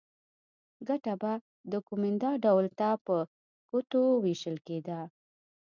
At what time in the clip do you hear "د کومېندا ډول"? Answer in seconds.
1.71-2.65